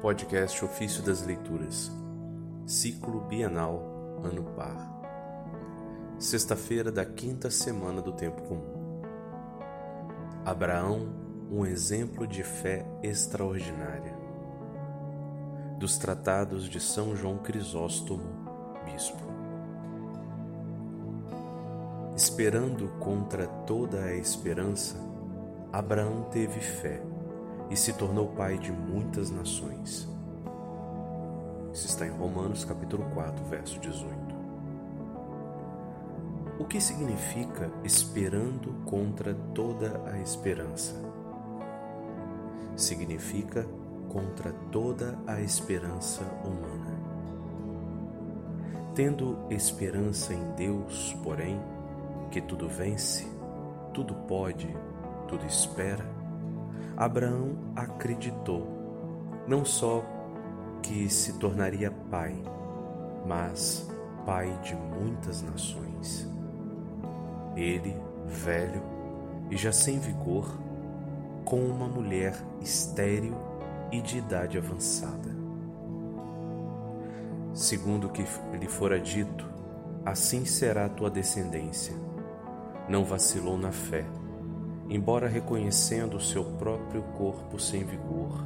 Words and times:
Podcast 0.00 0.64
Ofício 0.64 1.02
das 1.02 1.22
Leituras, 1.24 1.90
Ciclo 2.66 3.20
Bienal, 3.22 4.20
Ano 4.22 4.44
Par. 4.56 4.76
Sexta-feira 6.18 6.92
da 6.92 7.04
quinta 7.04 7.50
semana 7.50 8.02
do 8.02 8.12
Tempo 8.12 8.42
Comum. 8.42 9.02
Abraão, 10.44 11.08
um 11.50 11.64
exemplo 11.64 12.26
de 12.26 12.42
fé 12.42 12.86
extraordinária. 13.02 14.14
Dos 15.78 15.96
Tratados 15.96 16.68
de 16.68 16.80
São 16.80 17.16
João 17.16 17.38
Crisóstomo, 17.38 18.24
Bispo. 18.84 19.24
Esperando 22.16 22.88
contra 23.00 23.46
toda 23.46 24.04
a 24.04 24.14
esperança, 24.14 24.96
Abraão 25.72 26.24
teve 26.30 26.60
fé 26.60 27.02
e 27.74 27.76
se 27.76 27.92
tornou 27.92 28.28
pai 28.28 28.56
de 28.56 28.70
muitas 28.70 29.32
nações. 29.32 30.08
Isso 31.72 31.88
está 31.88 32.06
em 32.06 32.10
Romanos 32.10 32.64
capítulo 32.64 33.04
4, 33.12 33.44
verso 33.46 33.80
18. 33.80 34.14
O 36.60 36.64
que 36.66 36.80
significa 36.80 37.68
esperando 37.82 38.74
contra 38.84 39.34
toda 39.52 40.00
a 40.08 40.16
esperança? 40.20 40.94
Significa 42.76 43.66
contra 44.08 44.52
toda 44.70 45.18
a 45.26 45.40
esperança 45.40 46.22
humana. 46.44 46.96
Tendo 48.94 49.36
esperança 49.50 50.32
em 50.32 50.52
Deus, 50.52 51.12
porém, 51.24 51.60
que 52.30 52.40
tudo 52.40 52.68
vence, 52.68 53.26
tudo 53.92 54.14
pode, 54.28 54.68
tudo 55.26 55.44
espera, 55.44 56.23
Abraão 56.96 57.56
acreditou 57.74 58.74
não 59.46 59.64
só 59.64 60.04
que 60.82 61.08
se 61.08 61.34
tornaria 61.34 61.90
pai, 62.10 62.34
mas 63.26 63.88
pai 64.24 64.58
de 64.62 64.74
muitas 64.74 65.42
nações. 65.42 66.28
Ele, 67.56 67.94
velho 68.26 68.82
e 69.50 69.56
já 69.56 69.72
sem 69.72 69.98
vigor, 69.98 70.58
com 71.44 71.60
uma 71.60 71.86
mulher 71.86 72.34
estéril 72.60 73.34
e 73.92 74.00
de 74.00 74.18
idade 74.18 74.56
avançada. 74.56 75.34
Segundo 77.52 78.06
o 78.06 78.10
que 78.10 78.24
lhe 78.58 78.66
fora 78.66 78.98
dito, 78.98 79.48
assim 80.04 80.44
será 80.44 80.86
a 80.86 80.88
tua 80.88 81.10
descendência. 81.10 81.94
Não 82.88 83.04
vacilou 83.04 83.56
na 83.56 83.70
fé 83.70 84.04
embora 84.88 85.28
reconhecendo 85.28 86.16
o 86.16 86.20
seu 86.20 86.44
próprio 86.44 87.02
corpo 87.16 87.58
sem 87.58 87.84
vigor, 87.84 88.44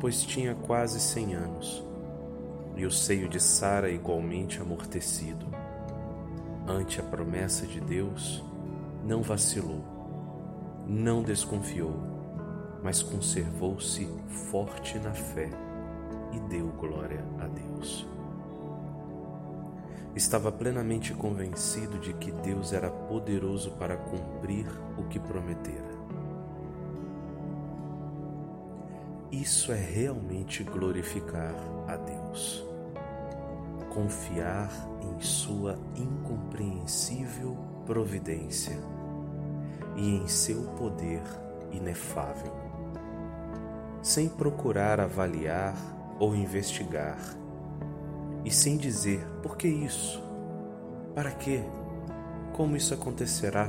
pois 0.00 0.22
tinha 0.22 0.54
quase 0.54 1.00
cem 1.00 1.34
anos, 1.34 1.84
e 2.76 2.84
o 2.86 2.90
seio 2.90 3.28
de 3.28 3.38
Sara 3.40 3.90
igualmente 3.90 4.60
amortecido. 4.60 5.46
Ante 6.66 7.00
a 7.00 7.02
promessa 7.02 7.66
de 7.66 7.80
Deus, 7.80 8.42
não 9.04 9.22
vacilou, 9.22 9.84
não 10.86 11.22
desconfiou, 11.22 11.94
mas 12.82 13.02
conservou-se 13.02 14.08
forte 14.50 14.98
na 14.98 15.12
fé 15.12 15.50
e 16.32 16.40
deu 16.48 16.68
glória 16.78 17.24
a 17.38 17.46
Deus 17.46 18.06
estava 20.14 20.52
plenamente 20.52 21.14
convencido 21.14 21.98
de 21.98 22.12
que 22.14 22.30
Deus 22.30 22.72
era 22.72 22.90
poderoso 22.90 23.72
para 23.72 23.96
cumprir 23.96 24.66
o 24.98 25.04
que 25.04 25.18
prometera. 25.18 25.92
Isso 29.30 29.72
é 29.72 29.76
realmente 29.76 30.62
glorificar 30.62 31.54
a 31.88 31.96
Deus. 31.96 32.64
Confiar 33.88 34.70
em 35.00 35.20
Sua 35.20 35.78
incompreensível 35.96 37.56
providência 37.86 38.78
e 39.96 40.16
em 40.16 40.28
seu 40.28 40.62
poder 40.76 41.22
inefável, 41.70 42.54
sem 44.02 44.28
procurar 44.28 45.00
avaliar 45.00 45.74
ou 46.18 46.34
investigar 46.34 47.18
e 48.44 48.50
sem 48.50 48.76
dizer 48.76 49.24
por 49.42 49.56
que 49.56 49.68
isso, 49.68 50.22
para 51.14 51.30
quê, 51.30 51.62
como 52.52 52.76
isso 52.76 52.94
acontecerá. 52.94 53.68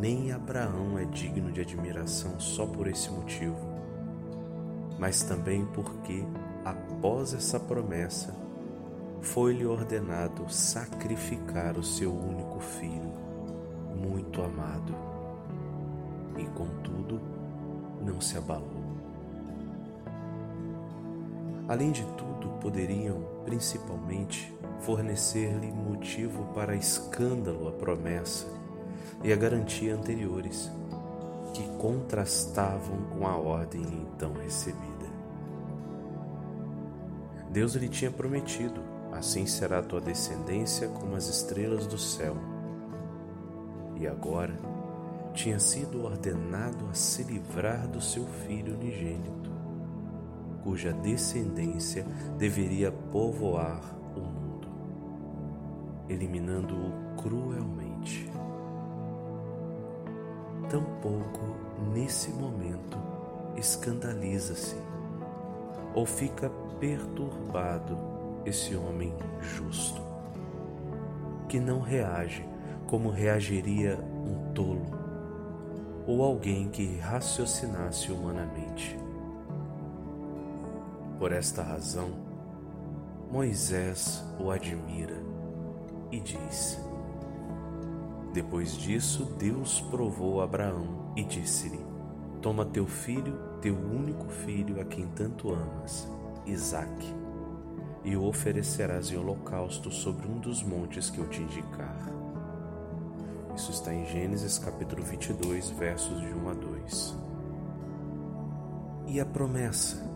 Nem 0.00 0.32
Abraão 0.32 0.98
é 0.98 1.04
digno 1.04 1.52
de 1.52 1.60
admiração 1.60 2.40
só 2.40 2.66
por 2.66 2.86
esse 2.86 3.10
motivo, 3.10 3.58
mas 4.98 5.22
também 5.22 5.66
porque, 5.66 6.24
após 6.64 7.34
essa 7.34 7.60
promessa, 7.60 8.34
foi-lhe 9.20 9.66
ordenado 9.66 10.50
sacrificar 10.50 11.78
o 11.78 11.82
seu 11.82 12.10
único 12.12 12.58
filho, 12.60 13.12
muito 13.94 14.42
amado, 14.42 14.94
e 16.38 16.44
contudo 16.56 17.20
não 18.02 18.20
se 18.20 18.38
abalou. 18.38 18.79
Além 21.70 21.92
de 21.92 22.04
tudo, 22.16 22.48
poderiam, 22.60 23.22
principalmente, 23.44 24.52
fornecer-lhe 24.80 25.70
motivo 25.70 26.46
para 26.52 26.74
escândalo 26.74 27.68
a 27.68 27.70
promessa 27.70 28.44
e 29.22 29.32
a 29.32 29.36
garantia 29.36 29.94
anteriores, 29.94 30.68
que 31.54 31.62
contrastavam 31.78 32.96
com 33.16 33.24
a 33.24 33.36
ordem 33.36 33.82
então 33.82 34.32
recebida. 34.32 35.06
Deus 37.52 37.76
lhe 37.76 37.88
tinha 37.88 38.10
prometido: 38.10 38.80
assim 39.12 39.46
será 39.46 39.78
a 39.78 39.82
tua 39.84 40.00
descendência 40.00 40.88
como 40.88 41.14
as 41.14 41.28
estrelas 41.28 41.86
do 41.86 41.98
céu. 41.98 42.36
E 43.94 44.08
agora 44.08 44.58
tinha 45.34 45.60
sido 45.60 46.04
ordenado 46.04 46.88
a 46.90 46.94
se 46.94 47.22
livrar 47.22 47.86
do 47.86 48.00
seu 48.00 48.26
filho 48.26 48.74
unigênito 48.74 49.59
cuja 50.62 50.92
descendência 50.92 52.04
deveria 52.38 52.90
povoar 52.90 53.80
o 54.14 54.20
mundo, 54.20 54.68
eliminando-o 56.08 57.20
cruelmente. 57.20 58.30
Tampouco 60.68 61.56
nesse 61.92 62.30
momento 62.30 62.98
escandaliza-se 63.56 64.76
ou 65.94 66.06
fica 66.06 66.50
perturbado 66.78 67.98
esse 68.44 68.74
homem 68.74 69.12
justo, 69.40 70.00
que 71.48 71.58
não 71.58 71.80
reage 71.80 72.48
como 72.86 73.10
reagiria 73.10 73.98
um 73.98 74.52
tolo 74.52 75.00
ou 76.06 76.22
alguém 76.22 76.68
que 76.68 76.96
raciocinasse 76.98 78.10
humanamente. 78.10 78.98
Por 81.20 81.32
esta 81.32 81.62
razão, 81.62 82.12
Moisés 83.30 84.24
o 84.40 84.50
admira 84.50 85.22
e 86.10 86.18
diz: 86.18 86.80
Depois 88.32 88.72
disso, 88.72 89.26
Deus 89.38 89.82
provou 89.90 90.40
Abraão 90.40 91.12
e 91.14 91.22
disse-lhe: 91.22 91.78
Toma 92.40 92.64
teu 92.64 92.86
filho, 92.86 93.38
teu 93.60 93.76
único 93.76 94.30
filho, 94.30 94.80
a 94.80 94.84
quem 94.86 95.08
tanto 95.08 95.52
amas, 95.52 96.08
Isaque, 96.46 97.14
e 98.02 98.16
o 98.16 98.24
oferecerás 98.24 99.12
em 99.12 99.18
holocausto 99.18 99.90
sobre 99.90 100.26
um 100.26 100.38
dos 100.38 100.62
montes 100.62 101.10
que 101.10 101.18
eu 101.18 101.28
te 101.28 101.42
indicar. 101.42 102.00
Isso 103.54 103.72
está 103.72 103.92
em 103.92 104.06
Gênesis 104.06 104.58
capítulo 104.58 105.02
22, 105.02 105.68
versos 105.68 106.18
de 106.18 106.32
1 106.32 106.48
a 106.48 106.54
2. 106.54 107.16
E 109.08 109.20
a 109.20 109.26
promessa 109.26 110.09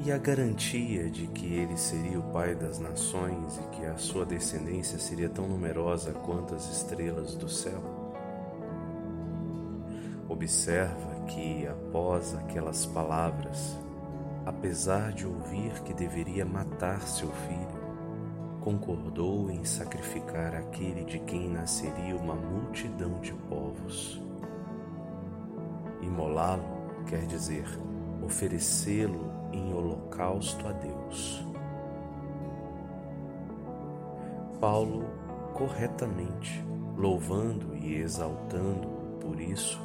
e 0.00 0.12
a 0.12 0.18
garantia 0.18 1.10
de 1.10 1.26
que 1.26 1.46
ele 1.54 1.76
seria 1.76 2.20
o 2.20 2.32
pai 2.32 2.54
das 2.54 2.78
nações 2.78 3.58
e 3.58 3.76
que 3.76 3.84
a 3.84 3.96
sua 3.96 4.24
descendência 4.24 4.98
seria 4.98 5.28
tão 5.28 5.48
numerosa 5.48 6.12
quanto 6.12 6.54
as 6.54 6.70
estrelas 6.70 7.34
do 7.34 7.48
céu. 7.48 7.82
Observa 10.28 11.24
que, 11.26 11.66
após 11.66 12.34
aquelas 12.34 12.86
palavras, 12.86 13.76
apesar 14.46 15.12
de 15.12 15.26
ouvir 15.26 15.82
que 15.82 15.92
deveria 15.92 16.44
matar 16.44 17.02
seu 17.02 17.28
filho, 17.28 17.78
concordou 18.60 19.50
em 19.50 19.64
sacrificar 19.64 20.54
aquele 20.54 21.04
de 21.04 21.18
quem 21.20 21.48
nasceria 21.48 22.14
uma 22.14 22.34
multidão 22.34 23.18
de 23.20 23.32
povos. 23.32 24.22
Imolá-lo 26.02 26.62
quer 27.06 27.26
dizer 27.26 27.66
oferecê-lo 28.28 29.32
em 29.52 29.72
holocausto 29.72 30.68
a 30.68 30.72
Deus. 30.72 31.42
Paulo, 34.60 35.06
corretamente, 35.54 36.62
louvando 36.94 37.74
e 37.74 37.96
exaltando 37.96 38.86
por 39.18 39.40
isso, 39.40 39.80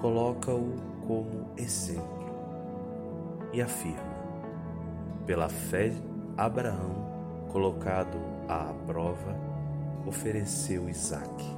coloca-o 0.00 0.74
como 1.06 1.46
exemplo 1.56 2.24
e 3.52 3.62
afirma: 3.62 4.14
pela 5.24 5.48
fé, 5.48 5.92
Abraão, 6.36 7.46
colocado 7.52 8.18
à 8.48 8.74
prova, 8.84 9.36
ofereceu 10.04 10.88
Isaque. 10.88 11.56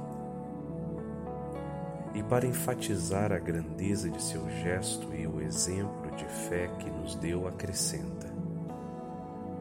E 2.13 2.21
para 2.23 2.45
enfatizar 2.45 3.31
a 3.31 3.39
grandeza 3.39 4.09
de 4.09 4.21
seu 4.21 4.47
gesto 4.49 5.13
e 5.13 5.27
o 5.27 5.36
exemplo 5.47 6.11
de 6.15 6.25
fé 6.25 6.69
que 6.79 6.89
nos 6.89 7.15
deu, 7.15 7.47
acrescenta: 7.47 8.27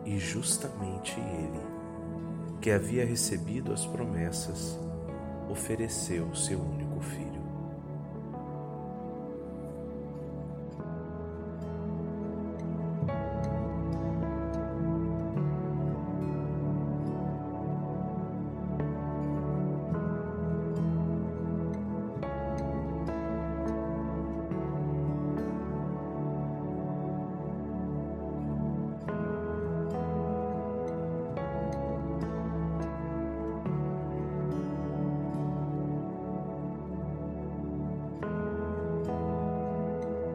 E 0.05 0.19
justamente 0.19 1.19
ele, 1.19 1.61
que 2.61 2.71
havia 2.71 3.07
recebido 3.07 3.73
as 3.73 3.87
promessas, 3.87 4.79
ofereceu 5.49 6.35
seu 6.35 6.61
único. 6.61 6.96